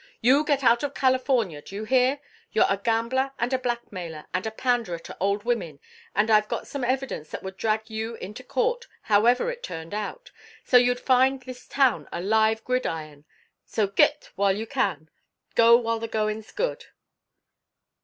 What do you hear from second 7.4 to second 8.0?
would drag